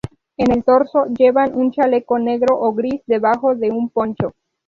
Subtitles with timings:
[0.35, 4.33] En el torso, llevan un chaleco negro o gris debajo de un poncho.